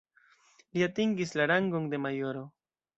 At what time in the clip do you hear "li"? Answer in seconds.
0.77-0.85